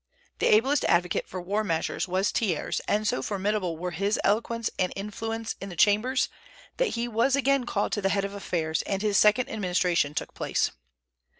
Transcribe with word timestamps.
The 0.39 0.47
ablest 0.47 0.83
advocate 0.85 1.27
for 1.27 1.39
war 1.39 1.63
measures 1.63 2.07
was 2.07 2.31
Thiers; 2.31 2.79
and 2.87 3.07
so 3.07 3.21
formidable 3.21 3.77
were 3.77 3.91
his 3.91 4.19
eloquence 4.23 4.67
and 4.79 4.91
influence 4.95 5.55
in 5.61 5.69
the 5.69 5.75
Chambers, 5.75 6.27
that 6.77 6.95
he 6.95 7.07
was 7.07 7.35
again 7.35 7.67
called 7.67 7.91
to 7.91 8.01
the 8.01 8.09
head 8.09 8.25
of 8.25 8.33
affairs, 8.33 8.81
and 8.87 9.03
his 9.03 9.17
second 9.19 9.47
administration 9.47 10.15
took 10.15 10.33
place. 10.33 10.71